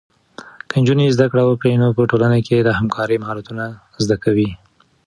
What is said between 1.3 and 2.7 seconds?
کړه وکړي، نو په ټولنه کې د